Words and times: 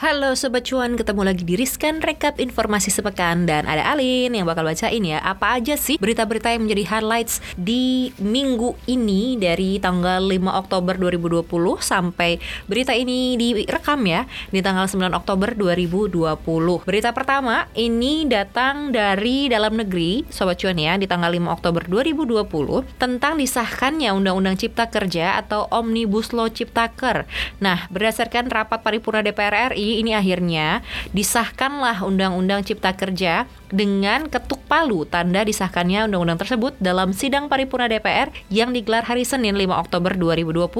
Halo 0.00 0.32
Sobat 0.32 0.64
Cuan, 0.64 0.96
ketemu 0.96 1.28
lagi 1.28 1.44
di 1.44 1.60
Riskan 1.60 2.00
Rekap 2.00 2.40
Informasi 2.40 2.88
Sepekan. 2.88 3.44
Dan 3.44 3.68
ada 3.68 3.84
Alin 3.92 4.32
yang 4.32 4.48
bakal 4.48 4.64
bacain 4.64 5.04
ya 5.04 5.20
Apa 5.20 5.60
aja 5.60 5.76
sih 5.76 6.00
berita-berita 6.00 6.48
yang 6.48 6.64
menjadi 6.64 6.88
highlights 6.88 7.44
di 7.52 8.08
minggu 8.16 8.80
ini 8.88 9.36
Dari 9.36 9.76
tanggal 9.76 10.24
5 10.24 10.40
Oktober 10.56 10.96
2020 10.96 11.44
Sampai 11.84 12.40
berita 12.64 12.96
ini 12.96 13.36
direkam 13.36 14.00
ya 14.08 14.24
Di 14.48 14.64
tanggal 14.64 14.88
9 14.88 15.12
Oktober 15.12 15.52
2020 15.52 16.16
Berita 16.88 17.12
pertama 17.12 17.68
ini 17.76 18.24
datang 18.24 18.96
dari 18.96 19.52
dalam 19.52 19.76
negeri 19.76 20.24
Sobat 20.32 20.64
Cuan 20.64 20.80
ya 20.80 20.96
Di 20.96 21.04
tanggal 21.04 21.28
5 21.28 21.44
Oktober 21.60 21.84
2020 21.84 22.48
Tentang 22.96 23.36
disahkannya 23.36 24.16
Undang-Undang 24.16 24.64
Cipta 24.64 24.88
Kerja 24.88 25.36
Atau 25.36 25.68
Omnibus 25.68 26.32
Law 26.32 26.48
Ciptaker 26.48 27.28
Nah 27.60 27.84
berdasarkan 27.92 28.48
rapat 28.48 28.80
paripurna 28.80 29.20
DPR 29.20 29.76
RI 29.76 29.89
ini 29.98 30.14
akhirnya 30.14 30.86
disahkanlah 31.10 32.06
Undang-Undang 32.06 32.62
Cipta 32.62 32.94
Kerja 32.94 33.50
dengan 33.70 34.26
ketuk 34.26 34.62
palu 34.66 35.06
tanda 35.06 35.42
disahkannya 35.42 36.06
undang-undang 36.06 36.38
tersebut 36.38 36.78
dalam 36.78 37.14
sidang 37.14 37.50
paripurna 37.50 37.90
DPR 37.90 38.30
yang 38.50 38.70
digelar 38.70 39.06
hari 39.06 39.26
Senin 39.26 39.54
5 39.58 39.70
Oktober 39.74 40.14
2020. 40.14 40.70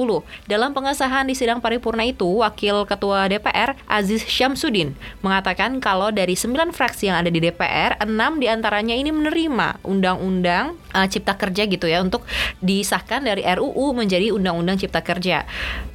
Dalam 0.47 0.71
pengesahan 0.75 1.27
di 1.27 1.35
sidang 1.35 1.59
paripurna 1.59 2.03
itu, 2.07 2.27
Wakil 2.43 2.87
Ketua 2.87 3.27
DPR 3.31 3.75
Aziz 3.87 4.23
Syamsuddin 4.27 4.95
mengatakan 5.23 5.79
kalau 5.79 6.11
dari 6.11 6.35
9 6.35 6.75
fraksi 6.75 7.11
yang 7.11 7.23
ada 7.23 7.31
di 7.31 7.39
DPR, 7.39 7.99
6 8.03 8.11
di 8.39 8.47
antaranya 8.51 8.95
ini 8.95 9.11
menerima 9.11 9.83
undang-undang 9.83 10.75
uh, 10.91 11.07
Cipta 11.07 11.35
Kerja 11.39 11.67
gitu 11.67 11.87
ya 11.87 12.03
untuk 12.03 12.27
disahkan 12.59 13.23
dari 13.23 13.43
RUU 13.47 13.95
menjadi 13.95 14.35
Undang-Undang 14.35 14.83
Cipta 14.83 15.01
Kerja. 15.01 15.47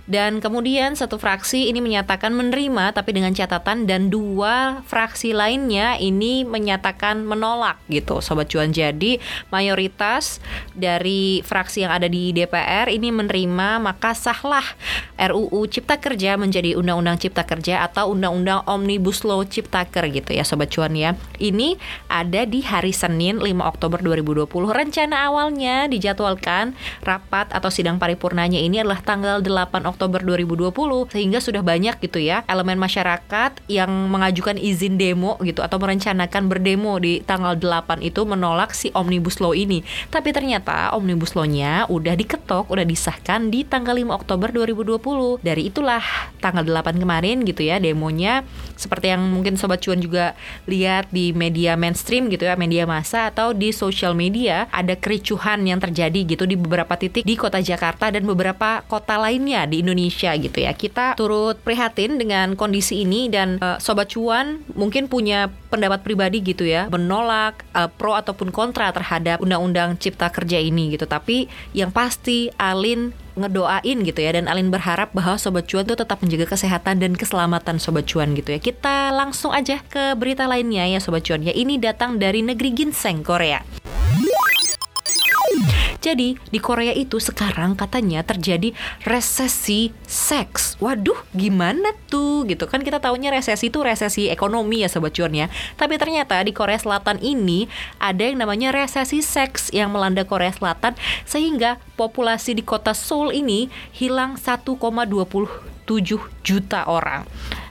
Dan 0.06 0.38
kemudian 0.38 0.94
satu 0.94 1.18
fraksi 1.18 1.66
ini 1.66 1.82
menyatakan 1.82 2.30
menerima 2.30 2.94
tapi 2.94 3.10
dengan 3.10 3.34
catatan 3.34 3.90
dan 3.90 4.06
dua 4.06 4.86
fraksi 4.86 5.34
lainnya 5.34 5.98
ini 5.98 6.46
menyatakan 6.46 6.85
menolak 7.22 7.78
gitu 7.86 8.18
sobat 8.18 8.50
cuan. 8.50 8.74
Jadi 8.74 9.22
mayoritas 9.52 10.42
dari 10.72 11.44
fraksi 11.46 11.86
yang 11.86 11.92
ada 11.94 12.10
di 12.10 12.34
DPR 12.34 12.90
ini 12.90 13.14
menerima 13.14 13.78
maka 13.78 14.16
sahlah 14.16 14.64
RUU 15.20 15.68
Cipta 15.70 16.00
Kerja 16.00 16.34
menjadi 16.40 16.74
Undang-Undang 16.74 17.22
Cipta 17.22 17.46
Kerja 17.46 17.86
atau 17.86 18.10
Undang-Undang 18.12 18.66
Omnibus 18.66 19.22
Law 19.22 19.46
Ciptaker 19.46 20.10
gitu 20.10 20.34
ya 20.34 20.42
sobat 20.42 20.74
cuan 20.74 20.96
ya. 20.96 21.14
Ini 21.38 21.78
ada 22.10 22.42
di 22.48 22.66
hari 22.66 22.90
Senin 22.90 23.38
5 23.38 23.46
Oktober 23.62 24.02
2020. 24.02 24.48
Rencana 24.72 25.30
awalnya 25.30 25.86
dijadwalkan 25.86 26.74
rapat 27.04 27.52
atau 27.54 27.70
sidang 27.70 28.00
paripurnanya 28.02 28.58
ini 28.58 28.82
adalah 28.82 29.00
tanggal 29.04 29.38
8 29.44 29.86
Oktober 29.86 29.96
Oktober 29.96 30.20
2020 30.44 31.08
sehingga 31.08 31.40
sudah 31.40 31.64
banyak 31.64 31.96
gitu 32.04 32.20
ya 32.20 32.44
elemen 32.44 32.76
masyarakat 32.76 33.64
yang 33.64 33.88
mengajukan 34.12 34.60
izin 34.60 35.00
demo 35.00 35.40
gitu 35.40 35.64
atau 35.64 35.80
merencanakan 35.80 36.52
berdemo 36.52 36.75
di 37.00 37.24
tanggal 37.24 37.56
8 37.56 38.04
itu 38.04 38.22
menolak 38.28 38.76
si 38.76 38.92
Omnibus 38.92 39.40
Law 39.40 39.56
ini. 39.56 39.80
Tapi 40.12 40.30
ternyata 40.30 40.92
Omnibus 40.92 41.32
Law-nya 41.32 41.88
udah 41.88 42.14
diketok, 42.14 42.68
udah 42.68 42.84
disahkan 42.84 43.48
di 43.48 43.64
tanggal 43.64 43.96
5 43.96 44.12
Oktober 44.12 44.48
2020. 44.52 45.40
Dari 45.40 45.72
itulah 45.72 46.04
tanggal 46.38 46.62
8 46.62 47.00
kemarin 47.00 47.42
gitu 47.42 47.64
ya 47.64 47.80
demonya 47.80 48.44
seperti 48.76 49.08
yang 49.10 49.24
mungkin 49.32 49.56
sobat 49.56 49.80
cuan 49.80 49.98
juga 49.98 50.36
lihat 50.68 51.08
di 51.08 51.32
media 51.32 51.74
mainstream 51.74 52.28
gitu 52.28 52.44
ya, 52.44 52.54
media 52.60 52.84
massa 52.84 53.32
atau 53.32 53.56
di 53.56 53.72
social 53.72 54.12
media 54.12 54.68
ada 54.68 54.92
kericuhan 54.94 55.64
yang 55.64 55.80
terjadi 55.80 56.36
gitu 56.36 56.44
di 56.44 56.54
beberapa 56.60 56.92
titik 56.94 57.24
di 57.24 57.34
kota 57.34 57.58
Jakarta 57.64 58.12
dan 58.12 58.28
beberapa 58.28 58.84
kota 58.84 59.16
lainnya 59.16 59.64
di 59.64 59.80
Indonesia 59.80 60.36
gitu 60.36 60.60
ya. 60.60 60.76
Kita 60.76 61.16
turut 61.16 61.56
prihatin 61.64 62.20
dengan 62.20 62.52
kondisi 62.54 63.00
ini 63.02 63.32
dan 63.32 63.56
uh, 63.64 63.80
sobat 63.80 64.12
cuan 64.12 64.60
mungkin 64.76 65.08
punya 65.08 65.48
pendapat 65.72 66.04
pribadi 66.04 66.44
gitu 66.44 66.65
ya, 66.66 66.90
menolak 66.90 67.64
uh, 67.72 67.88
pro 67.88 68.18
ataupun 68.18 68.50
kontra 68.50 68.90
terhadap 68.90 69.38
undang-undang 69.40 69.96
cipta 69.96 70.28
kerja 70.28 70.58
ini 70.60 70.94
gitu. 70.94 71.06
Tapi 71.06 71.46
yang 71.72 71.94
pasti 71.94 72.50
Alin 72.58 73.14
ngedoain 73.36 74.00
gitu 74.00 74.20
ya 74.24 74.32
dan 74.32 74.48
Alin 74.48 74.72
berharap 74.72 75.12
bahwa 75.12 75.36
sobat 75.36 75.68
cuan 75.68 75.84
tuh 75.84 75.94
tetap 75.94 76.24
menjaga 76.24 76.56
kesehatan 76.56 77.04
dan 77.04 77.12
keselamatan 77.12 77.76
sobat 77.76 78.08
cuan 78.08 78.32
gitu 78.32 78.56
ya. 78.56 78.60
Kita 78.60 79.12
langsung 79.12 79.52
aja 79.52 79.78
ke 79.86 80.16
berita 80.16 80.48
lainnya 80.48 80.88
ya 80.88 80.98
sobat 80.98 81.22
cuan 81.28 81.44
ya. 81.44 81.52
Ini 81.52 81.76
datang 81.78 82.16
dari 82.16 82.40
negeri 82.40 82.72
ginseng 82.72 83.20
Korea. 83.20 83.85
Jadi 86.06 86.38
di 86.38 86.62
Korea 86.62 86.94
itu 86.94 87.18
sekarang 87.18 87.74
katanya 87.74 88.22
terjadi 88.22 88.70
resesi 89.02 89.90
seks. 90.06 90.78
Waduh, 90.78 91.18
gimana 91.34 91.98
tuh 92.06 92.46
gitu 92.46 92.70
kan 92.70 92.86
kita 92.86 93.02
tahunya 93.02 93.34
resesi 93.34 93.74
itu 93.74 93.82
resesi 93.82 94.30
ekonomi 94.30 94.86
ya 94.86 94.88
sobat 94.88 95.18
cuan 95.18 95.34
ya. 95.34 95.50
Tapi 95.74 95.98
ternyata 95.98 96.38
di 96.46 96.54
Korea 96.54 96.78
Selatan 96.78 97.18
ini 97.18 97.66
ada 97.98 98.22
yang 98.22 98.38
namanya 98.38 98.70
resesi 98.70 99.18
seks 99.18 99.74
yang 99.74 99.90
melanda 99.90 100.22
Korea 100.22 100.54
Selatan 100.54 100.94
sehingga 101.26 101.82
populasi 101.98 102.54
di 102.54 102.62
kota 102.62 102.94
Seoul 102.94 103.34
ini 103.34 103.66
hilang 103.90 104.38
1,27 104.38 104.78
juta 106.46 106.86
orang. 106.86 107.26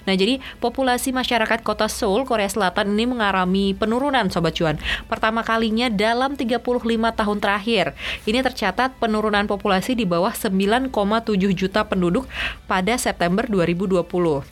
Nah, 0.06 0.14
jadi 0.14 0.38
populasi 0.62 1.12
masyarakat 1.12 1.66
kota 1.66 1.90
Seoul, 1.90 2.24
Korea 2.30 2.50
Selatan 2.50 2.94
ini 2.94 3.10
mengalami 3.10 3.74
penurunan 3.74 4.30
Sobat 4.30 4.54
Cuan. 4.58 4.78
Pertama 5.10 5.42
kalinya 5.42 5.90
dalam 5.90 6.38
35 6.38 6.62
tahun 7.14 7.38
terakhir. 7.42 7.98
Ini 8.30 8.46
tercatat 8.46 9.02
penurunan 9.02 9.50
populasi 9.50 9.98
di 9.98 10.06
bawah 10.06 10.32
9,7 10.32 10.94
juta 11.58 11.82
penduduk 11.90 12.30
pada 12.70 12.96
September 13.02 13.44
2020. 13.50 14.06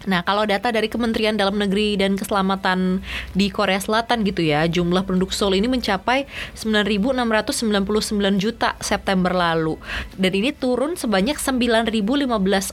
Nah, 0.09 0.21
kalau 0.25 0.43
data 0.49 0.73
dari 0.73 0.89
Kementerian 0.89 1.37
Dalam 1.37 1.57
Negeri 1.61 1.95
dan 1.97 2.17
Keselamatan 2.17 3.05
di 3.37 3.53
Korea 3.53 3.77
Selatan 3.77 4.25
gitu 4.25 4.41
ya, 4.41 4.65
jumlah 4.65 5.05
penduduk 5.05 5.31
Seoul 5.31 5.61
ini 5.61 5.69
mencapai 5.69 6.25
9.699 6.57 8.41
juta 8.41 8.73
September 8.81 9.31
lalu. 9.31 9.77
Dan 10.17 10.33
ini 10.33 10.49
turun 10.49 10.97
sebanyak 10.97 11.37
9.015 11.37 11.93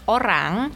orang 0.09 0.73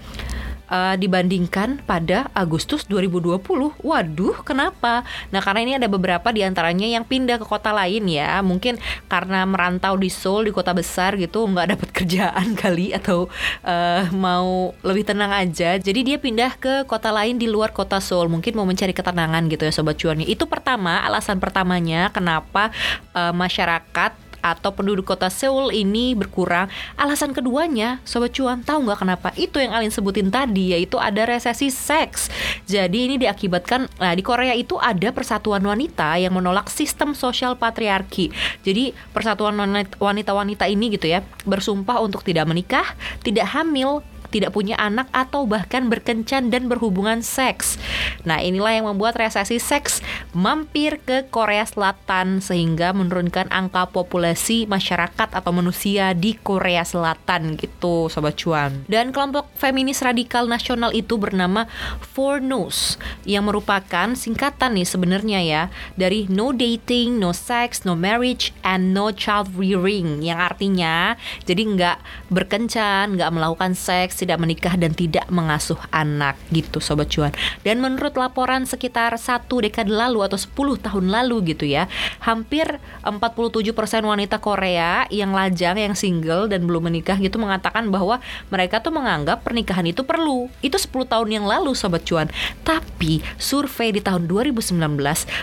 uh, 0.75 0.95
dibandingkan 0.99 1.79
pada 1.87 2.27
Agustus 2.35 2.83
2020. 2.91 3.39
Waduh, 3.79 4.43
kenapa? 4.43 5.07
Nah, 5.31 5.39
karena 5.39 5.61
ini 5.63 5.73
ada 5.79 5.87
beberapa 5.87 6.35
di 6.35 6.43
antaranya 6.43 6.91
yang 6.91 7.07
pindah 7.07 7.39
ke 7.39 7.47
kota 7.47 7.71
lain 7.71 8.11
ya. 8.11 8.43
Mungkin 8.43 8.83
karena 9.07 9.47
merantau 9.47 9.95
di 9.95 10.11
Seoul 10.11 10.51
di 10.51 10.53
kota 10.53 10.75
besar 10.75 11.15
gitu 11.15 11.47
nggak 11.47 11.79
dapat 11.79 11.89
kerjaan 12.03 12.59
kali 12.59 12.91
atau 12.91 13.31
uh, 13.63 14.11
mau 14.11 14.75
lebih 14.83 15.07
tenang 15.07 15.31
aja. 15.31 15.79
Jadi 15.79 16.01
dia 16.03 16.19
pindah 16.19 16.59
ke 16.59 16.83
kota 16.91 17.15
lain 17.15 17.39
di 17.39 17.47
luar 17.47 17.71
kota 17.71 18.03
Seoul. 18.03 18.27
Mungkin 18.27 18.59
mau 18.59 18.67
mencari 18.67 18.91
ketenangan 18.91 19.47
gitu 19.47 19.63
ya 19.63 19.73
sobat 19.73 19.97
cuannya. 20.01 20.27
Itu 20.27 20.51
pertama, 20.51 20.99
alasan 21.07 21.39
pertamanya 21.39 22.11
kenapa 22.11 22.75
uh, 23.15 23.31
masyarakat 23.31 24.24
atau 24.45 24.77
penduduk 24.77 25.09
kota 25.09 25.33
Seoul 25.33 25.73
ini 25.73 26.13
berkurang. 26.13 26.69
Alasan 27.01 27.33
keduanya, 27.33 28.05
Sobat 28.05 28.37
Cuan, 28.37 28.61
tahu 28.61 28.85
nggak 28.85 29.01
kenapa? 29.01 29.33
Itu 29.41 29.57
yang 29.57 29.73
Alin 29.73 29.89
sebutin 29.89 30.29
tadi, 30.29 30.77
yaitu 30.77 31.01
ada 31.01 31.25
resesi 31.25 31.73
seks. 31.73 32.29
Jadi 32.69 33.09
ini 33.09 33.17
diakibatkan, 33.17 33.89
nah 33.97 34.13
di 34.13 34.21
Korea 34.21 34.53
itu 34.53 34.77
ada 34.77 35.09
persatuan 35.17 35.65
wanita 35.65 36.21
yang 36.21 36.37
menolak 36.37 36.69
sistem 36.69 37.17
sosial 37.17 37.57
patriarki. 37.57 38.29
Jadi 38.61 38.93
persatuan 39.17 39.57
wanita-wanita 39.97 40.69
ini 40.69 40.93
gitu 40.93 41.09
ya, 41.09 41.25
bersumpah 41.49 42.05
untuk 42.05 42.21
tidak 42.21 42.45
menikah, 42.45 42.85
tidak 43.25 43.49
hamil, 43.57 44.05
tidak 44.35 44.51
punya 44.51 44.75
anak 44.75 45.07
atau 45.15 45.47
bahkan 45.47 45.87
berkencan 45.87 46.51
dan 46.51 46.67
berhubungan 46.67 47.23
seks. 47.23 47.79
Nah, 48.27 48.43
inilah 48.43 48.75
yang 48.75 48.91
membuat 48.91 49.15
resesi 49.15 49.63
seks 49.63 50.03
mampir 50.35 50.99
ke 51.07 51.31
Korea 51.31 51.63
Selatan 51.63 52.43
sehingga 52.43 52.91
menurunkan 52.91 53.47
angka 53.55 53.95
populasi 53.95 54.67
masyarakat 54.67 55.31
atau 55.31 55.53
manusia 55.55 56.11
di 56.19 56.35
Korea 56.35 56.83
Selatan 56.83 57.55
gitu, 57.55 58.11
sobat 58.11 58.35
cuan. 58.35 58.83
Dan 58.91 59.15
kelompok 59.15 59.47
feminis 59.55 60.03
radikal 60.03 60.51
nasional 60.51 60.91
itu 60.91 61.15
bernama 61.15 61.71
Four 62.03 62.43
No's 62.43 62.99
yang 63.23 63.47
merupakan 63.47 64.19
singkatan 64.19 64.75
nih 64.75 64.89
sebenarnya 64.89 65.41
ya 65.45 65.63
dari 65.95 66.27
no 66.27 66.51
dating, 66.51 67.23
no 67.23 67.31
sex, 67.31 67.87
no 67.87 67.95
marriage, 67.95 68.51
and 68.67 68.91
no 68.91 69.15
child 69.15 69.55
rearing 69.55 70.25
yang 70.25 70.41
artinya 70.41 71.15
jadi 71.45 71.63
nggak 71.63 71.99
berkencan, 72.33 73.15
nggak 73.15 73.31
melakukan 73.31 73.77
seks, 73.77 74.24
tidak 74.25 74.41
menikah 74.41 74.75
dan 74.75 74.97
tidak 74.97 75.29
mengasuh 75.29 75.79
anak 75.93 76.41
gitu 76.51 76.81
sobat 76.81 77.13
cuan. 77.13 77.31
Dan 77.61 77.85
menurut 77.85 78.17
laporan 78.17 78.65
sekitar 78.65 79.15
satu 79.21 79.61
dekade 79.61 79.93
lalu 79.93 80.25
atau 80.25 80.41
10 80.41 80.81
tahun 80.81 81.07
lalu 81.13 81.55
gitu 81.55 81.69
ya, 81.69 81.87
hampir 82.25 82.81
47% 83.05 83.77
wanita 84.03 84.41
Korea 84.41 85.05
yang 85.13 85.37
lajang, 85.37 85.77
yang 85.77 85.95
single 85.95 86.49
dan 86.49 86.65
belum 86.65 86.89
menikah 86.89 87.21
gitu 87.21 87.37
mengatakan 87.37 87.93
bahwa 87.93 88.19
mereka 88.49 88.81
tuh 88.81 88.91
menganggap 88.91 89.45
pernikahan 89.45 89.85
itu 89.85 90.03
perlu. 90.03 90.49
Itu 90.65 90.81
10 90.81 91.05
tahun 91.05 91.29
yang 91.31 91.45
lalu 91.45 91.77
sobat 91.77 92.09
cuan. 92.09 92.33
Tapi 92.65 93.21
survei 93.37 93.93
di 93.93 94.01
tahun 94.01 94.25
2019 94.27 94.81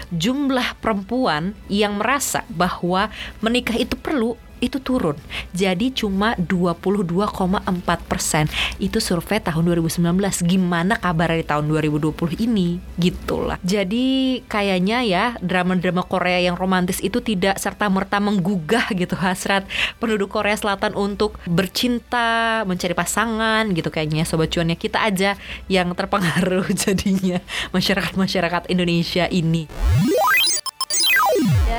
jumlah 0.10 0.82
perempuan 0.82 1.54
yang 1.70 2.02
merasa 2.02 2.44
bahwa 2.50 3.14
menikah 3.40 3.78
itu 3.78 3.94
perlu 3.94 4.36
itu 4.62 4.78
turun. 4.78 5.18
Jadi 5.52 5.92
cuma 5.92 6.38
22,4 6.38 7.66
persen. 8.06 8.46
Itu 8.78 9.02
survei 9.02 9.42
tahun 9.42 9.68
2019. 9.74 10.46
Gimana 10.46 10.96
kabar 11.02 11.34
di 11.34 11.44
tahun 11.44 11.68
2020 11.68 12.38
ini? 12.40 12.78
Gitulah. 12.96 13.58
Jadi 13.66 14.40
kayaknya 14.46 15.04
ya 15.04 15.26
drama-drama 15.42 16.06
Korea 16.06 16.40
yang 16.40 16.56
romantis 16.56 17.02
itu 17.02 17.20
tidak 17.20 17.58
serta 17.58 17.90
merta 17.90 18.22
menggugah 18.22 18.94
gitu 18.94 19.18
hasrat 19.18 19.66
penduduk 19.98 20.30
Korea 20.32 20.56
Selatan 20.56 20.94
untuk 20.94 21.42
bercinta, 21.50 22.62
mencari 22.70 22.94
pasangan 22.94 23.66
gitu 23.74 23.90
kayaknya 23.90 24.24
sobat 24.24 24.54
cuannya 24.54 24.78
kita 24.78 25.02
aja 25.02 25.36
yang 25.66 25.92
terpengaruh 25.98 26.70
jadinya 26.86 27.42
masyarakat-masyarakat 27.74 28.70
Indonesia 28.70 29.26
ini. 29.28 29.66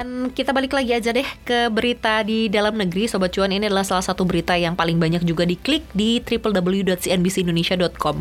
Dan 0.03 0.35
kita 0.35 0.51
balik 0.51 0.75
lagi 0.75 0.99
aja 0.99 1.15
deh 1.15 1.23
ke 1.47 1.71
berita 1.71 2.27
di 2.27 2.51
dalam 2.51 2.75
negeri. 2.75 3.07
Sobat 3.07 3.39
Cuan 3.39 3.55
ini 3.55 3.71
adalah 3.71 3.87
salah 3.87 4.03
satu 4.03 4.27
berita 4.27 4.59
yang 4.59 4.75
paling 4.75 4.99
banyak 4.99 5.23
juga 5.23 5.47
diklik 5.47 5.87
di 5.95 6.19
www.cnbcindonesia.com 6.19 8.19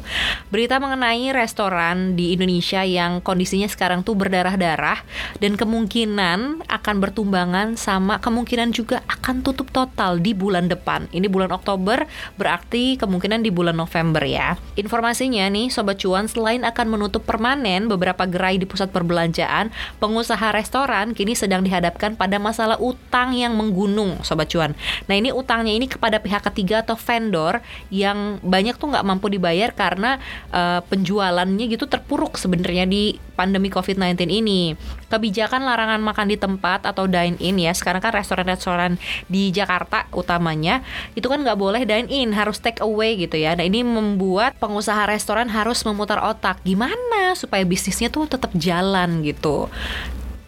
Berita 0.54 0.78
mengenai 0.78 1.34
restoran 1.34 2.14
di 2.14 2.38
Indonesia 2.38 2.86
yang 2.86 3.26
kondisinya 3.26 3.66
sekarang 3.66 4.06
tuh 4.06 4.14
berdarah-darah 4.14 5.02
Dan 5.42 5.58
kemungkinan 5.58 6.70
akan 6.70 6.96
bertumbangan 7.02 7.74
sama 7.82 8.22
kemungkinan 8.22 8.78
juga 8.78 9.02
akan 9.10 9.42
tutup 9.42 9.74
total 9.74 10.22
di 10.22 10.38
bulan 10.38 10.70
depan. 10.70 11.10
Ini 11.10 11.26
bulan 11.34 11.50
Oktober 11.50 12.06
berarti 12.38 12.94
kemungkinan 13.02 13.42
di 13.42 13.50
bulan 13.50 13.74
November 13.74 14.22
ya. 14.22 14.54
Informasinya 14.78 15.50
nih 15.50 15.74
Sobat 15.74 15.98
Cuan 15.98 16.30
selain 16.30 16.62
akan 16.62 16.94
menutup 16.94 17.26
permanen 17.26 17.90
beberapa 17.90 18.30
gerai 18.30 18.62
di 18.62 18.70
pusat 18.70 18.94
perbelanjaan 18.94 19.74
Pengusaha 19.98 20.54
restoran 20.54 21.18
kini 21.18 21.34
sedang 21.34 21.71
dihadapkan 21.72 22.20
pada 22.20 22.36
masalah 22.36 22.76
utang 22.84 23.32
yang 23.32 23.56
menggunung, 23.56 24.20
sobat 24.28 24.52
cuan. 24.52 24.76
Nah 25.08 25.16
ini 25.16 25.32
utangnya 25.32 25.72
ini 25.72 25.88
kepada 25.88 26.20
pihak 26.20 26.44
ketiga 26.52 26.84
atau 26.84 27.00
vendor 27.00 27.64
yang 27.88 28.44
banyak 28.44 28.76
tuh 28.76 28.92
nggak 28.92 29.08
mampu 29.08 29.32
dibayar 29.32 29.72
karena 29.72 30.20
uh, 30.52 30.84
penjualannya 30.92 31.72
gitu 31.72 31.88
terpuruk 31.88 32.36
sebenarnya 32.36 32.84
di 32.84 33.16
pandemi 33.40 33.72
COVID-19 33.72 34.28
ini. 34.28 34.76
Kebijakan 35.08 35.64
larangan 35.64 36.04
makan 36.04 36.28
di 36.28 36.36
tempat 36.36 36.84
atau 36.84 37.08
dine 37.08 37.40
in 37.40 37.56
ya, 37.56 37.72
sekarang 37.72 38.04
kan 38.04 38.12
restoran-restoran 38.12 39.00
di 39.32 39.56
Jakarta 39.56 40.12
utamanya 40.12 40.84
itu 41.16 41.32
kan 41.32 41.40
nggak 41.40 41.56
boleh 41.56 41.88
dine 41.88 42.12
in, 42.12 42.36
harus 42.36 42.60
take 42.60 42.84
away 42.84 43.16
gitu 43.16 43.40
ya. 43.40 43.56
Nah 43.56 43.64
ini 43.64 43.88
membuat 43.88 44.60
pengusaha 44.60 45.08
restoran 45.08 45.48
harus 45.48 45.88
memutar 45.88 46.20
otak 46.20 46.60
gimana 46.68 47.34
supaya 47.40 47.64
bisnisnya 47.64 48.12
tuh 48.12 48.28
tetap 48.28 48.52
jalan 48.60 49.24
gitu 49.24 49.72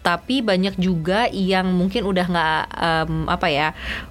tapi 0.04 0.44
banyak 0.44 0.76
juga 0.76 1.32
yang 1.32 1.72
mungkin 1.72 2.04
udah 2.04 2.26
nggak 2.28 2.64
um, 2.76 3.14
apa 3.32 3.48
ya 3.48 3.68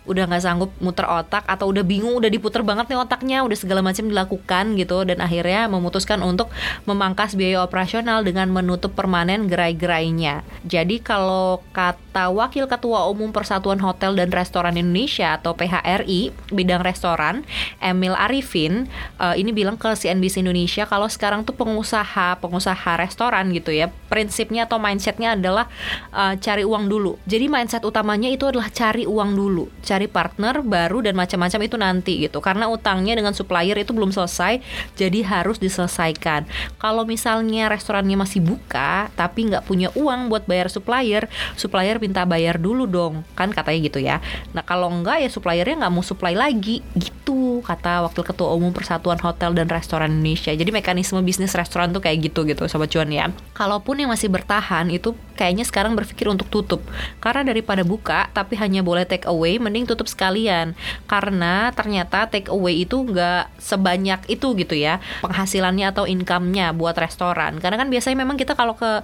udah 0.08 0.24
nggak 0.24 0.42
sanggup 0.42 0.72
muter 0.80 1.04
otak 1.04 1.44
atau 1.44 1.68
udah 1.68 1.84
bingung 1.84 2.16
udah 2.16 2.32
diputer 2.32 2.64
banget 2.64 2.88
nih 2.88 2.98
otaknya 2.98 3.38
udah 3.44 3.54
segala 3.54 3.84
macam 3.84 4.08
dilakukan 4.08 4.74
gitu. 4.80 5.04
Dan 5.04 5.20
akhirnya 5.20 5.68
memutuskan 5.68 6.24
untuk 6.24 6.48
memangkas 6.88 7.36
biaya 7.36 7.60
operasional 7.60 8.24
dengan 8.24 8.48
menutup 8.48 8.96
permanen 8.96 9.46
gerai-gerainya. 9.46 10.40
Jadi 10.64 11.04
kalau 11.04 11.60
kata 11.76 12.32
wakil 12.32 12.64
ketua 12.64 13.04
umum 13.12 13.28
Persatuan 13.28 13.78
Hotel 13.84 14.16
dan 14.16 14.32
Restoran 14.32 14.80
Indonesia 14.80 15.36
atau 15.36 15.52
PHRI 15.52 16.32
bidang 16.48 16.80
restoran 16.80 17.44
Emil 17.84 18.16
Arifin 18.16 18.88
uh, 19.20 19.36
ini 19.36 19.52
bilang 19.52 19.76
ke 19.76 19.92
CNBC 19.92 20.40
Indonesia 20.40 20.88
kalau 20.88 21.08
sekarang 21.08 21.44
tuh 21.44 21.52
pengusaha 21.52 22.40
pengusaha 22.40 22.90
restoran 22.96 23.52
gitu 23.52 23.74
ya 23.74 23.92
prinsipnya 24.08 24.64
atau 24.64 24.80
mindsetnya 24.80 25.36
adalah 25.36 25.68
uh, 26.14 26.34
cari 26.38 26.62
uang 26.62 26.88
dulu. 26.88 27.18
Jadi 27.28 27.46
mindset 27.50 27.82
utamanya 27.82 28.28
itu 28.28 28.48
adalah 28.48 28.70
cari 28.70 29.04
uang 29.04 29.34
dulu, 29.34 29.68
cari 29.82 30.06
partner 30.06 30.60
baru 30.62 31.04
dan 31.04 31.14
macam-macam 31.18 31.60
itu 31.66 31.76
nanti 31.78 32.12
gitu. 32.24 32.38
Karena 32.38 32.68
utangnya 32.68 33.18
dengan 33.18 33.34
supplier 33.36 33.76
itu 33.78 33.92
belum 33.92 34.10
selesai, 34.14 34.62
jadi 34.96 35.20
harus 35.26 35.58
diselesaikan. 35.58 36.46
Kalau 36.78 37.04
misalnya 37.04 37.68
restorannya 37.68 38.16
masih 38.18 38.42
buka 38.42 39.10
tapi 39.14 39.50
nggak 39.50 39.64
punya 39.66 39.88
uang 39.94 40.28
buat 40.32 40.46
bayar 40.46 40.68
supplier, 40.72 41.26
supplier 41.54 41.98
minta 41.98 42.24
bayar 42.24 42.58
dulu 42.58 42.88
dong, 42.88 43.22
kan 43.38 43.50
katanya 43.50 43.80
gitu 43.88 43.98
ya. 44.02 44.18
Nah 44.56 44.62
kalau 44.62 44.88
enggak 44.90 45.22
ya 45.22 45.28
suppliernya 45.32 45.86
nggak 45.86 45.92
mau 45.92 46.04
supply 46.04 46.34
lagi 46.36 46.84
gitu 46.96 47.62
kata 47.62 48.04
wakil 48.08 48.24
ketua 48.26 48.52
umum 48.52 48.74
Persatuan 48.74 49.20
Hotel 49.20 49.54
dan 49.54 49.68
Restoran 49.70 50.10
Indonesia. 50.12 50.52
Jadi 50.52 50.70
mekanisme 50.70 51.20
bisnis 51.22 51.54
restoran 51.54 51.94
tuh 51.94 52.02
kayak 52.02 52.32
gitu 52.32 52.44
gitu 52.44 52.66
sobat 52.66 52.90
cuan 52.92 53.08
ya. 53.08 53.30
Kalaupun 53.52 54.00
yang 54.00 54.10
masih 54.10 54.28
bertahan 54.28 54.88
itu 54.90 55.14
kayaknya 55.38 55.64
sekarang 55.72 55.96
berpikir 55.96 56.28
untuk 56.28 56.52
tutup. 56.52 56.84
Karena 57.16 57.48
daripada 57.48 57.80
buka 57.80 58.28
tapi 58.36 58.60
hanya 58.60 58.84
boleh 58.84 59.08
take 59.08 59.24
away 59.24 59.56
mending 59.56 59.88
tutup 59.88 60.04
sekalian. 60.04 60.76
Karena 61.08 61.72
ternyata 61.72 62.28
take 62.28 62.52
away 62.52 62.84
itu 62.84 63.00
nggak 63.00 63.56
sebanyak 63.56 64.20
itu 64.28 64.52
gitu 64.52 64.76
ya 64.76 65.00
penghasilannya 65.24 65.88
atau 65.88 66.04
income-nya 66.04 66.76
buat 66.76 66.92
restoran. 67.00 67.56
Karena 67.56 67.80
kan 67.80 67.88
biasanya 67.88 68.20
memang 68.20 68.36
kita 68.36 68.52
kalau 68.52 68.76
ke 68.76 69.00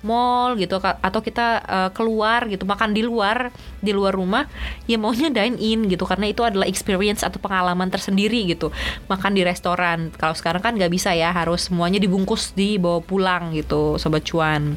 mall 0.00 0.56
gitu 0.56 0.80
atau 0.80 1.20
kita 1.20 1.60
uh, 1.60 1.90
keluar 1.92 2.48
gitu 2.48 2.64
makan 2.64 2.96
di 2.96 3.04
luar 3.04 3.52
di 3.84 3.92
luar 3.92 4.16
rumah 4.16 4.48
ya 4.88 4.96
maunya 5.00 5.32
dine 5.32 5.56
in 5.56 5.88
gitu. 5.88 6.04
Karena 6.04 6.28
itu 6.28 6.44
adalah 6.44 6.68
experience 6.68 7.24
atau 7.24 7.40
pengalaman 7.40 7.88
tersendiri 7.88 8.44
gitu. 8.44 8.68
Makan 9.08 9.32
di 9.32 9.40
restoran. 9.40 10.12
Kalau 10.20 10.36
sekarang 10.36 10.60
kan 10.60 10.76
nggak 10.76 10.92
bisa 10.92 11.16
ya 11.16 11.32
harus 11.32 11.72
semuanya 11.72 11.96
dibungkus 11.96 12.52
dibawa 12.52 13.00
pulang 13.00 13.56
gitu 13.56 13.96
sobat 13.96 14.24
cuan 14.28 14.76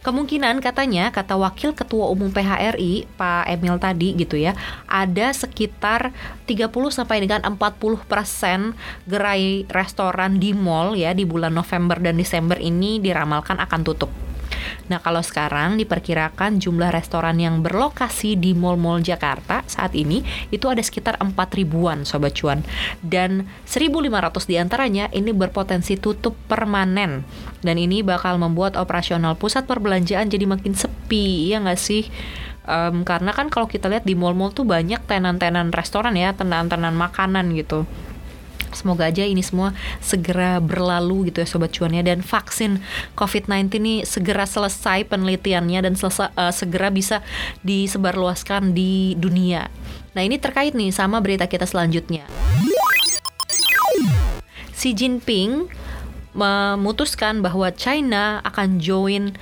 Kemungkinan 0.00 0.64
katanya 0.64 1.12
kata 1.12 1.36
wakil 1.36 1.76
ketua 1.76 2.08
umum 2.08 2.32
PHRI 2.32 3.04
Pak 3.20 3.44
Emil 3.52 3.76
tadi 3.76 4.16
gitu 4.16 4.32
ya, 4.40 4.56
ada 4.88 5.28
sekitar 5.28 6.16
30 6.48 6.72
sampai 6.88 7.20
dengan 7.20 7.44
40 7.44 8.08
persen 8.08 8.72
gerai 9.04 9.68
restoran 9.68 10.40
di 10.40 10.56
mall 10.56 10.96
ya 10.96 11.12
di 11.12 11.28
bulan 11.28 11.52
November 11.52 12.00
dan 12.00 12.16
Desember 12.16 12.56
ini 12.56 12.96
diramalkan 12.96 13.60
akan 13.60 13.80
tutup. 13.84 14.29
Nah, 14.88 14.98
kalau 14.98 15.22
sekarang 15.22 15.78
diperkirakan 15.78 16.58
jumlah 16.58 16.90
restoran 16.90 17.38
yang 17.38 17.60
berlokasi 17.60 18.36
di 18.36 18.52
mall-mall 18.56 19.00
Jakarta 19.00 19.62
saat 19.66 19.94
ini 19.94 20.22
itu 20.50 20.66
ada 20.66 20.82
sekitar 20.82 21.16
4 21.20 21.34
ribuan 21.56 22.02
sobat 22.02 22.36
cuan. 22.36 22.64
Dan 23.00 23.48
1500 23.66 24.50
di 24.50 24.56
antaranya 24.58 25.04
ini 25.12 25.30
berpotensi 25.30 25.96
tutup 25.96 26.36
permanen. 26.50 27.22
Dan 27.60 27.76
ini 27.76 28.00
bakal 28.00 28.40
membuat 28.40 28.76
operasional 28.80 29.36
pusat 29.36 29.68
perbelanjaan 29.68 30.32
jadi 30.32 30.48
makin 30.48 30.72
sepi 30.72 31.52
ya 31.52 31.60
nggak 31.60 31.80
sih? 31.80 32.08
Um, 32.70 33.02
karena 33.08 33.32
kan 33.32 33.48
kalau 33.48 33.66
kita 33.66 33.88
lihat 33.88 34.04
di 34.04 34.12
mall-mall 34.14 34.52
tuh 34.52 34.68
banyak 34.68 35.00
tenan-tenan 35.08 35.72
restoran 35.72 36.12
ya 36.14 36.36
tenan-tenan 36.36 36.92
makanan 36.92 37.50
gitu 37.56 37.88
Semoga 38.72 39.10
aja 39.10 39.26
ini 39.26 39.42
semua 39.42 39.74
segera 39.98 40.62
berlalu 40.62 41.30
gitu 41.30 41.42
ya 41.42 41.48
sobat 41.48 41.74
cuannya 41.74 42.06
dan 42.06 42.20
vaksin 42.22 42.78
COVID-19 43.18 43.70
ini 43.80 43.94
segera 44.06 44.46
selesai 44.46 45.06
penelitiannya 45.10 45.80
dan 45.90 45.94
selesai, 45.98 46.30
uh, 46.34 46.54
segera 46.54 46.88
bisa 46.88 47.22
disebarluaskan 47.66 48.72
di 48.72 49.14
dunia. 49.18 49.66
Nah, 50.14 50.22
ini 50.26 50.38
terkait 50.42 50.74
nih 50.74 50.90
sama 50.90 51.22
berita 51.22 51.46
kita 51.46 51.66
selanjutnya. 51.66 52.26
Xi 54.74 54.96
Jinping 54.96 55.68
memutuskan 56.32 57.42
bahwa 57.42 57.68
China 57.74 58.38
akan 58.46 58.78
join 58.78 59.34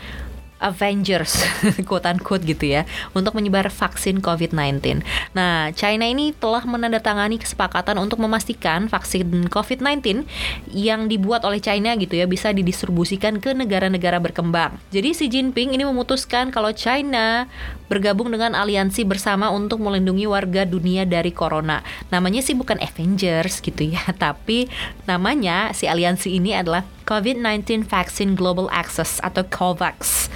Avengers, 0.58 1.42
quote 1.88 2.06
unquote 2.06 2.42
gitu 2.42 2.66
ya, 2.66 2.82
untuk 3.14 3.34
menyebar 3.38 3.70
vaksin 3.70 4.18
COVID-19. 4.18 5.02
Nah, 5.34 5.70
China 5.74 6.04
ini 6.06 6.34
telah 6.34 6.66
menandatangani 6.66 7.38
kesepakatan 7.38 7.98
untuk 7.98 8.18
memastikan 8.18 8.90
vaksin 8.90 9.46
COVID-19 9.50 10.26
yang 10.74 11.06
dibuat 11.06 11.46
oleh 11.46 11.62
China 11.62 11.94
gitu 11.94 12.18
ya 12.18 12.26
bisa 12.26 12.50
didistribusikan 12.50 13.38
ke 13.38 13.54
negara-negara 13.54 14.18
berkembang. 14.18 14.76
Jadi 14.90 15.14
Xi 15.14 15.26
Jinping 15.30 15.74
ini 15.74 15.86
memutuskan 15.86 16.50
kalau 16.50 16.74
China 16.74 17.46
bergabung 17.88 18.28
dengan 18.28 18.52
aliansi 18.52 19.06
bersama 19.06 19.48
untuk 19.48 19.80
melindungi 19.80 20.28
warga 20.28 20.68
dunia 20.68 21.08
dari 21.08 21.32
corona. 21.32 21.80
Namanya 22.12 22.44
sih 22.44 22.52
bukan 22.52 22.76
Avengers 22.82 23.64
gitu 23.64 23.94
ya, 23.94 24.02
tapi 24.22 24.68
namanya 25.08 25.72
si 25.72 25.88
aliansi 25.88 26.36
ini 26.36 26.52
adalah 26.52 26.84
COVID-19 27.08 27.88
Vaccine 27.88 28.36
Global 28.36 28.68
Access 28.68 29.16
atau 29.24 29.40
COVAX. 29.48 30.28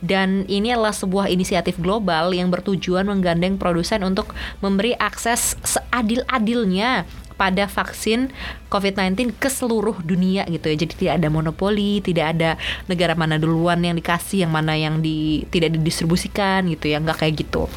Dan 0.00 0.48
ini 0.48 0.72
adalah 0.72 0.96
sebuah 0.96 1.28
inisiatif 1.28 1.76
global 1.76 2.32
yang 2.32 2.48
bertujuan 2.48 3.04
menggandeng 3.04 3.60
produsen 3.60 4.00
untuk 4.00 4.32
memberi 4.64 4.96
akses 4.96 5.60
seadil-adilnya 5.60 7.04
pada 7.36 7.66
vaksin 7.66 8.30
COVID-19 8.70 9.36
ke 9.36 9.52
seluruh 9.52 10.00
dunia 10.00 10.48
gitu 10.48 10.72
ya. 10.72 10.76
Jadi 10.80 10.92
tidak 10.96 11.14
ada 11.20 11.28
monopoli, 11.28 12.00
tidak 12.00 12.32
ada 12.38 12.56
negara 12.88 13.12
mana 13.12 13.36
duluan 13.36 13.82
yang 13.84 13.98
dikasih, 13.98 14.48
yang 14.48 14.52
mana 14.54 14.72
yang 14.78 15.04
di 15.04 15.44
tidak 15.52 15.76
didistribusikan 15.76 16.64
gitu 16.72 16.88
ya, 16.88 17.02
nggak 17.02 17.20
kayak 17.20 17.44
gitu. 17.44 17.68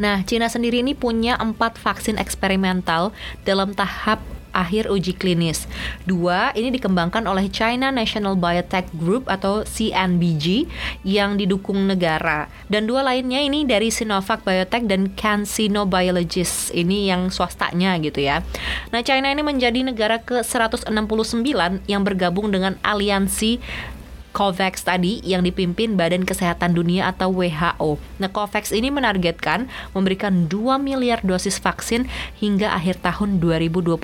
Nah, 0.00 0.22
Cina 0.24 0.48
sendiri 0.48 0.80
ini 0.80 0.96
punya 0.96 1.36
empat 1.36 1.76
vaksin 1.76 2.16
eksperimental 2.16 3.12
dalam 3.44 3.74
tahap 3.76 4.22
akhir 4.58 4.90
uji 4.90 5.14
klinis. 5.14 5.70
Dua, 6.02 6.50
ini 6.58 6.74
dikembangkan 6.74 7.22
oleh 7.30 7.46
China 7.46 7.94
National 7.94 8.34
Biotech 8.34 8.90
Group 8.98 9.30
atau 9.30 9.62
CNBG 9.62 10.66
yang 11.06 11.38
didukung 11.38 11.86
negara. 11.86 12.50
Dan 12.66 12.90
dua 12.90 13.06
lainnya 13.06 13.38
ini 13.38 13.62
dari 13.62 13.94
Sinovac 13.94 14.42
Biotech 14.42 14.90
dan 14.90 15.14
CanSino 15.14 15.86
Biologists. 15.86 16.74
Ini 16.74 17.14
yang 17.14 17.30
swastanya 17.30 17.94
gitu 18.02 18.18
ya. 18.18 18.42
Nah, 18.90 19.06
China 19.06 19.30
ini 19.30 19.46
menjadi 19.46 19.78
negara 19.86 20.18
ke-169 20.18 20.90
yang 21.86 22.02
bergabung 22.02 22.50
dengan 22.50 22.74
aliansi 22.82 23.62
COVAX 24.38 24.86
tadi 24.86 25.18
yang 25.26 25.42
dipimpin 25.42 25.98
Badan 25.98 26.22
Kesehatan 26.22 26.78
Dunia 26.78 27.10
atau 27.10 27.34
WHO. 27.34 27.98
Nah, 28.22 28.30
COVAX 28.30 28.70
ini 28.70 28.86
menargetkan 28.86 29.66
memberikan 29.98 30.46
2 30.46 30.78
miliar 30.78 31.18
dosis 31.26 31.58
vaksin 31.58 32.06
hingga 32.38 32.70
akhir 32.70 33.02
tahun 33.02 33.42
2021 33.42 33.98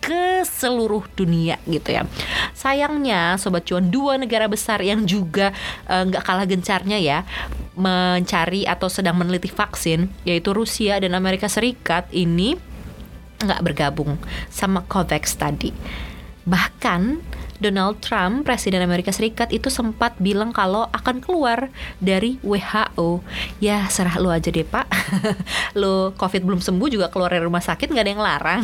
ke 0.00 0.48
seluruh 0.48 1.04
dunia 1.12 1.60
gitu 1.68 1.92
ya. 1.92 2.08
Sayangnya 2.56 3.36
sobat 3.36 3.68
cuan 3.68 3.92
dua 3.92 4.16
negara 4.16 4.48
besar 4.48 4.80
yang 4.80 5.04
juga 5.04 5.52
eh, 5.90 6.02
nggak 6.08 6.22
uh, 6.22 6.26
kalah 6.26 6.46
gencarnya 6.48 6.96
ya 6.96 7.18
mencari 7.76 8.64
atau 8.64 8.88
sedang 8.88 9.20
meneliti 9.20 9.52
vaksin 9.52 10.08
yaitu 10.24 10.56
Rusia 10.56 10.96
dan 10.96 11.12
Amerika 11.12 11.50
Serikat 11.50 12.08
ini 12.14 12.56
nggak 13.42 13.60
bergabung 13.60 14.16
sama 14.48 14.80
COVAX 14.88 15.36
tadi. 15.36 15.74
Bahkan 16.46 17.20
Donald 17.58 18.00
Trump, 18.04 18.44
Presiden 18.44 18.84
Amerika 18.84 19.10
Serikat 19.10 19.52
itu 19.52 19.72
sempat 19.72 20.16
bilang 20.20 20.52
kalau 20.52 20.88
akan 20.92 21.20
keluar 21.20 21.68
dari 21.98 22.36
WHO. 22.44 23.20
Ya 23.58 23.88
serah 23.88 24.16
lu 24.20 24.28
aja 24.32 24.48
deh 24.52 24.64
pak. 24.64 24.86
lu 25.80 26.12
COVID 26.16 26.42
belum 26.44 26.60
sembuh 26.60 26.88
juga 26.88 27.06
keluar 27.08 27.32
dari 27.32 27.44
rumah 27.44 27.64
sakit 27.64 27.88
nggak 27.88 28.04
ada 28.04 28.12
yang 28.12 28.24
larang. 28.24 28.62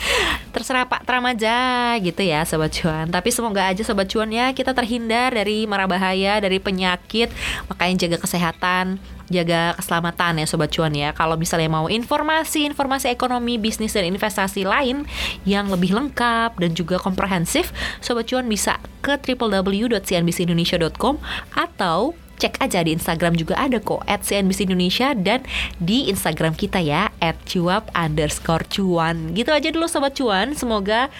Terserah 0.54 0.86
Pak 0.86 1.02
Trump 1.06 1.26
aja 1.26 1.56
gitu 1.98 2.22
ya 2.22 2.46
Sobat 2.46 2.74
Cuan. 2.74 3.10
Tapi 3.10 3.28
semoga 3.30 3.66
aja 3.66 3.82
Sobat 3.82 4.06
Cuan 4.10 4.30
ya 4.30 4.54
kita 4.54 4.74
terhindar 4.74 5.34
dari 5.34 5.66
mara 5.66 5.86
bahaya, 5.86 6.38
dari 6.38 6.58
penyakit. 6.58 7.30
Makanya 7.70 8.06
jaga 8.06 8.18
kesehatan, 8.22 9.02
jaga 9.32 9.72
keselamatan 9.78 10.42
ya 10.42 10.46
sobat 10.48 10.70
cuan 10.72 10.92
ya. 10.92 11.12
Kalau 11.16 11.36
misalnya 11.38 11.68
mau 11.70 11.88
informasi-informasi 11.88 13.08
ekonomi, 13.12 13.58
bisnis 13.60 13.92
dan 13.96 14.04
investasi 14.08 14.64
lain 14.68 15.06
yang 15.48 15.70
lebih 15.70 15.94
lengkap 15.96 16.58
dan 16.60 16.74
juga 16.76 16.98
komprehensif, 17.00 17.72
sobat 18.04 18.28
cuan 18.28 18.48
bisa 18.48 18.78
ke 19.04 19.18
www.cnbcindonesia.com 19.20 21.18
atau 21.52 22.14
cek 22.34 22.58
aja 22.60 22.82
di 22.82 22.90
Instagram 22.92 23.38
juga 23.38 23.54
ada 23.56 23.78
kok 23.78 24.02
at 24.10 24.26
CNBC 24.26 24.66
Indonesia 24.66 25.14
dan 25.14 25.46
di 25.78 26.10
Instagram 26.10 26.58
kita 26.58 26.82
ya 26.82 27.14
at 27.22 27.38
cuap 27.46 27.94
underscore 27.94 28.66
cuan 28.66 29.30
gitu 29.38 29.54
aja 29.54 29.70
dulu 29.70 29.86
sobat 29.86 30.18
cuan 30.18 30.58
semoga 30.58 31.14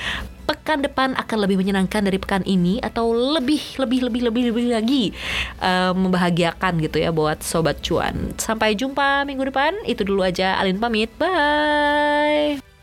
pekan 0.44 0.84
depan 0.84 1.16
akan 1.16 1.38
lebih 1.48 1.56
menyenangkan 1.60 2.04
dari 2.04 2.20
pekan 2.20 2.44
ini 2.44 2.78
atau 2.84 3.10
lebih 3.12 3.80
lebih 3.80 4.08
lebih 4.08 4.20
lebih 4.30 4.42
lebih 4.52 4.66
lagi 4.70 5.04
uh, 5.64 5.96
membahagiakan 5.96 6.78
gitu 6.84 7.00
ya 7.00 7.10
buat 7.10 7.40
sobat 7.40 7.80
cuan. 7.80 8.36
Sampai 8.36 8.76
jumpa 8.76 9.24
minggu 9.24 9.48
depan. 9.48 9.72
Itu 9.88 10.04
dulu 10.04 10.22
aja 10.22 10.60
Alin 10.60 10.76
pamit. 10.76 11.08
Bye. 11.16 12.73